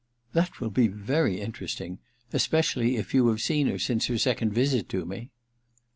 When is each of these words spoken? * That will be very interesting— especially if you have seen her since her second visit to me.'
* 0.19 0.33
That 0.33 0.59
will 0.59 0.71
be 0.71 0.87
very 0.87 1.39
interesting— 1.39 1.99
especially 2.33 2.97
if 2.97 3.13
you 3.13 3.27
have 3.27 3.39
seen 3.39 3.67
her 3.67 3.77
since 3.77 4.07
her 4.07 4.17
second 4.17 4.51
visit 4.51 4.89
to 4.89 5.05
me.' 5.05 5.29